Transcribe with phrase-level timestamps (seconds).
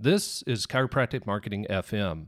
[0.00, 2.26] This is Chiropractic Marketing FM,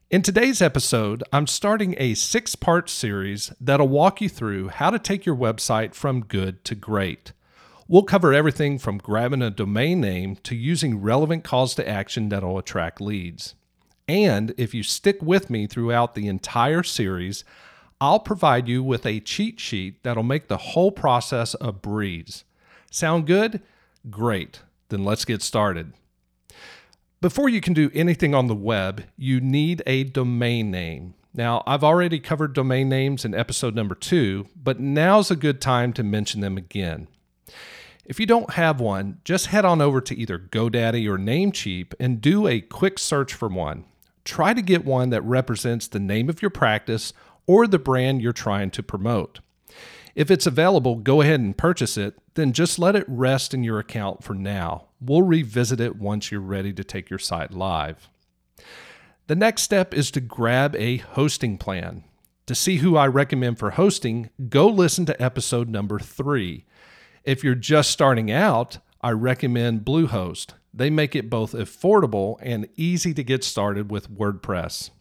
[0.09, 4.97] In today's episode, I'm starting a six part series that'll walk you through how to
[4.97, 7.33] take your website from good to great.
[7.89, 12.57] We'll cover everything from grabbing a domain name to using relevant calls to action that'll
[12.57, 13.55] attract leads.
[14.09, 17.45] And if you stick with me throughout the entire series,
[18.01, 22.43] I'll provide you with a cheat sheet that'll make the whole process a breeze.
[22.91, 23.61] Sound good?
[24.09, 24.61] Great.
[24.89, 25.93] Then let's get started.
[27.21, 31.13] Before you can do anything on the web, you need a domain name.
[31.33, 35.93] Now, I've already covered domain names in episode number two, but now's a good time
[35.93, 37.07] to mention them again.
[38.07, 42.21] If you don't have one, just head on over to either GoDaddy or Namecheap and
[42.21, 43.83] do a quick search for one.
[44.23, 47.11] Try to get one that represents the name of your practice
[47.47, 49.41] or the brand you're trying to promote.
[50.15, 53.77] If it's available, go ahead and purchase it, then just let it rest in your
[53.77, 54.85] account for now.
[55.01, 58.09] We'll revisit it once you're ready to take your site live.
[59.27, 62.05] The next step is to grab a hosting plan.
[62.45, 66.63] To see who I recommend for hosting, go listen to episode number three.
[67.27, 70.51] If you're just starting out, I recommend Bluehost.
[70.73, 74.91] They make it both affordable and easy to get started with WordPress.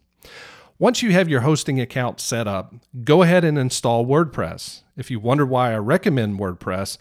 [0.76, 4.82] Once you have your hosting account set up, go ahead and install WordPress.
[4.96, 6.98] If you wonder why I recommend WordPress,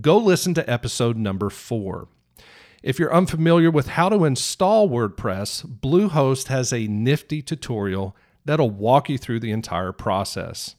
[0.00, 2.06] go listen to episode number four.
[2.80, 9.08] If you're unfamiliar with how to install WordPress, Bluehost has a nifty tutorial that'll walk
[9.08, 10.76] you through the entire process.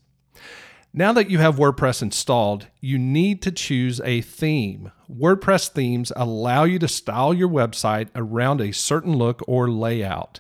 [0.91, 4.91] Now that you have WordPress installed, you need to choose a theme.
[5.09, 10.39] WordPress themes allow you to style your website around a certain look or layout.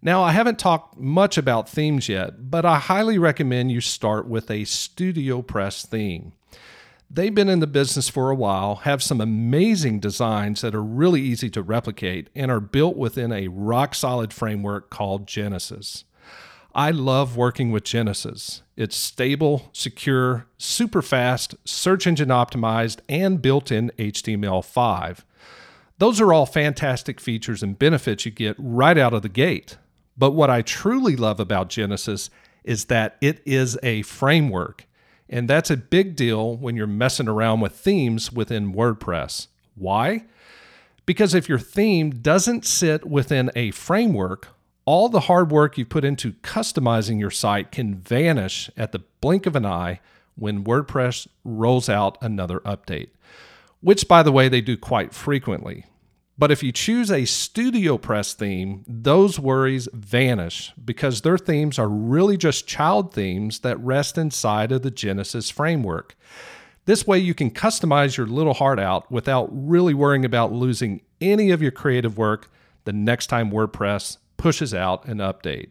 [0.00, 4.50] Now, I haven't talked much about themes yet, but I highly recommend you start with
[4.50, 6.32] a StudioPress theme.
[7.10, 11.20] They've been in the business for a while, have some amazing designs that are really
[11.20, 16.04] easy to replicate, and are built within a rock solid framework called Genesis.
[16.76, 18.60] I love working with Genesis.
[18.76, 25.20] It's stable, secure, super fast, search engine optimized, and built in HTML5.
[25.96, 29.78] Those are all fantastic features and benefits you get right out of the gate.
[30.18, 32.28] But what I truly love about Genesis
[32.62, 34.86] is that it is a framework.
[35.30, 39.46] And that's a big deal when you're messing around with themes within WordPress.
[39.76, 40.26] Why?
[41.06, 44.48] Because if your theme doesn't sit within a framework,
[44.86, 49.44] all the hard work you've put into customizing your site can vanish at the blink
[49.44, 50.00] of an eye
[50.36, 53.08] when WordPress rolls out another update,
[53.80, 55.84] which, by the way, they do quite frequently.
[56.38, 62.36] But if you choose a StudioPress theme, those worries vanish because their themes are really
[62.36, 66.14] just child themes that rest inside of the Genesis framework.
[66.84, 71.50] This way, you can customize your little heart out without really worrying about losing any
[71.50, 72.50] of your creative work
[72.84, 75.70] the next time WordPress pushes out an update.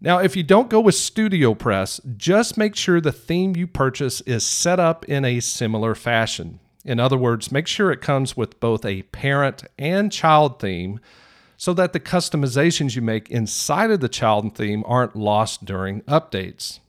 [0.00, 4.44] Now, if you don't go with StudioPress, just make sure the theme you purchase is
[4.44, 6.58] set up in a similar fashion.
[6.84, 10.98] In other words, make sure it comes with both a parent and child theme
[11.56, 16.80] so that the customizations you make inside of the child theme aren't lost during updates.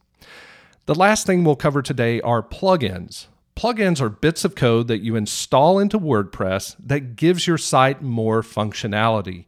[0.88, 3.28] The last thing we'll cover today are plugins.
[3.56, 8.42] Plugins are bits of code that you install into WordPress that gives your site more
[8.42, 9.46] functionality.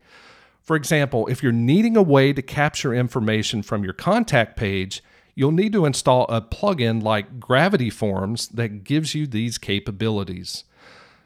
[0.65, 5.03] For example, if you're needing a way to capture information from your contact page,
[5.35, 10.63] you'll need to install a plugin like Gravity Forms that gives you these capabilities.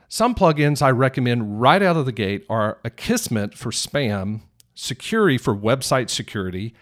[0.10, 4.42] Some plugins I recommend right out of the gate are Akismet for spam,
[4.76, 6.74] Sucuri for website security,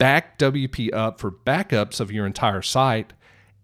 [0.00, 3.12] BackWPup for backups of your entire site,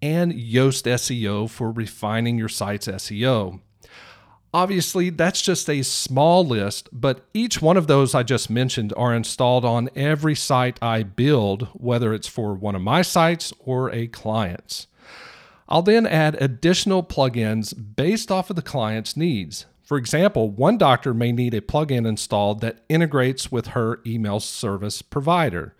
[0.01, 3.61] and Yoast SEO for refining your site's SEO.
[4.53, 9.15] Obviously, that's just a small list, but each one of those I just mentioned are
[9.15, 14.09] installed on every site I build, whether it's for one of my sites or a
[14.09, 14.89] client's.
[15.69, 19.67] I'll then add additional plugins based off of the client's needs.
[19.85, 25.01] For example, one doctor may need a plugin installed that integrates with her email service
[25.01, 25.77] provider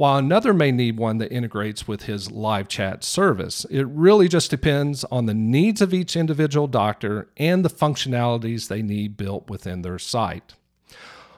[0.00, 3.66] while another may need one that integrates with his live chat service.
[3.70, 8.80] It really just depends on the needs of each individual doctor and the functionalities they
[8.80, 10.54] need built within their site.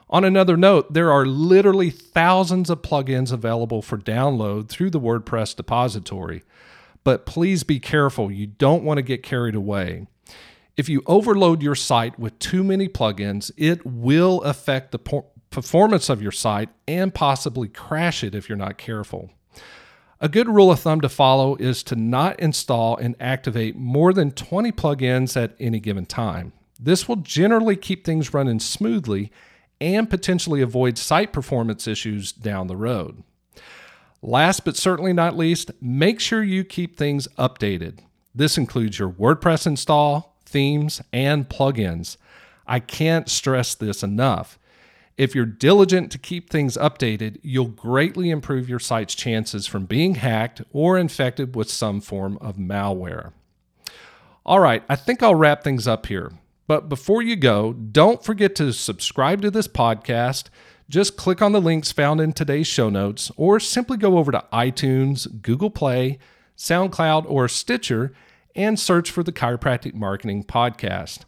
[0.09, 5.57] On another note, there are literally thousands of plugins available for download through the WordPress
[5.57, 6.45] depository.
[7.03, 10.07] But please be careful, you don't want to get carried away.
[10.77, 14.99] If you overload your site with too many plugins, it will affect the
[15.53, 19.29] performance of your site and possibly crash it if you're not careful.
[20.19, 24.31] A good rule of thumb to follow is to not install and activate more than
[24.31, 26.53] 20 plugins at any given time.
[26.79, 29.31] This will generally keep things running smoothly
[29.79, 33.23] and potentially avoid site performance issues down the road.
[34.21, 37.99] Last but certainly not least, make sure you keep things updated.
[38.33, 42.17] This includes your WordPress install, themes, and plugins.
[42.65, 44.57] I can't stress this enough.
[45.17, 50.15] If you're diligent to keep things updated, you'll greatly improve your site's chances from being
[50.15, 53.33] hacked or infected with some form of malware.
[54.45, 56.31] All right, I think I'll wrap things up here.
[56.67, 60.45] But before you go, don't forget to subscribe to this podcast.
[60.89, 64.43] Just click on the links found in today's show notes, or simply go over to
[64.51, 66.17] iTunes, Google Play,
[66.57, 68.13] SoundCloud, or Stitcher
[68.55, 71.21] and search for the Chiropractic Marketing Podcast.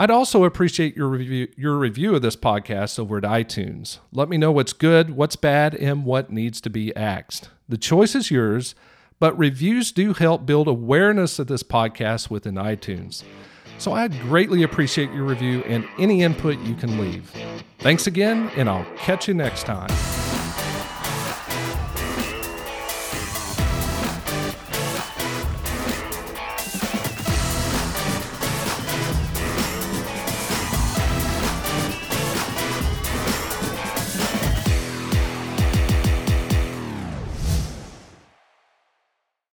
[0.00, 3.98] I'd also appreciate your review, your review of this podcast over at iTunes.
[4.12, 7.50] Let me know what's good, what's bad, and what needs to be axed.
[7.68, 8.74] The choice is yours,
[9.18, 13.24] but reviews do help build awareness of this podcast within iTunes.
[13.76, 17.30] So I'd greatly appreciate your review and any input you can leave.
[17.80, 19.90] Thanks again, and I'll catch you next time.